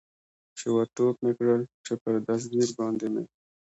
چې 0.57 0.65
ور 0.73 0.87
ټوپ 0.95 1.15
مې 1.23 1.31
کړل، 1.37 1.61
پر 2.03 2.13
دستګیر 2.27 2.69
باندې 2.79 3.07
مې. 3.13 3.23